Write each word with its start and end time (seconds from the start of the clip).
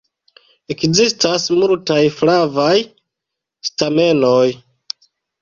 Ekzistas 0.75 1.45
multaj 1.57 1.99
flavaj 2.21 2.73
stamenoj. 3.71 4.49